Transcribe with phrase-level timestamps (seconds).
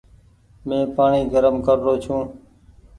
[0.67, 2.21] مين پآڻيٚ گرم ڪر رو ڇون۔